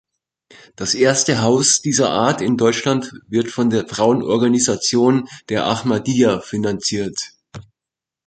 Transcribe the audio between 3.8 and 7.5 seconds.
Frauenorganisation der Ahmadiyya finanziert.